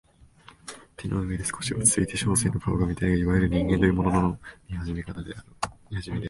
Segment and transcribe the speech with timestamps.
[0.97, 5.21] 掌の上で少し落ちついて書生の顔を見たのがいわゆる人間というものの見始めであろ
[5.91, 6.19] う